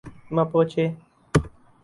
Mapuche 0.35 0.85